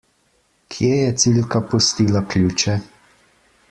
[0.75, 2.79] Kje je Cilka pustila ključe?